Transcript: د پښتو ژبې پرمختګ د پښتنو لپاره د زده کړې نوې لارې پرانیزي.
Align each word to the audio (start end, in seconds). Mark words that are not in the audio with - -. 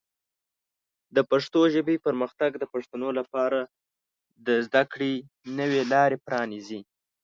د 1.15 1.17
پښتو 1.31 1.61
ژبې 1.73 1.95
پرمختګ 2.05 2.51
د 2.57 2.63
پښتنو 2.73 3.09
لپاره 3.19 3.59
د 4.45 4.47
زده 4.65 4.83
کړې 4.91 5.13
نوې 5.59 5.81
لارې 5.93 6.17
پرانیزي. 6.25 6.79